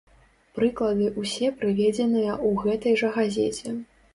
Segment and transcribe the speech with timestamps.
[0.59, 3.79] Прыклады ўсе прыведзеныя ў гэтай жа газеце.